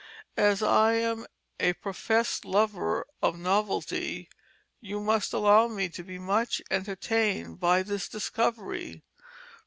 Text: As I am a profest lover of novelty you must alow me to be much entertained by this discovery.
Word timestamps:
As 0.37 0.63
I 0.63 0.93
am 0.93 1.27
a 1.59 1.73
profest 1.73 2.43
lover 2.43 3.05
of 3.21 3.37
novelty 3.37 4.29
you 4.79 4.99
must 4.99 5.31
alow 5.31 5.67
me 5.67 5.89
to 5.89 6.01
be 6.03 6.17
much 6.17 6.59
entertained 6.71 7.59
by 7.59 7.83
this 7.83 8.09
discovery. 8.09 9.03